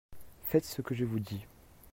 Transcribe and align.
faites 0.45 0.65
ce 0.65 0.81
que 0.81 0.95
je 0.95 1.05
vous 1.05 1.19
dis. 1.19 1.45